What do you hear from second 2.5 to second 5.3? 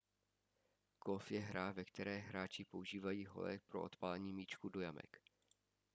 používají hole pro odpálení míčků do jamek